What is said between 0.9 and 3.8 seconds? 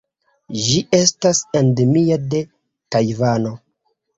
estas endemia de Tajvano.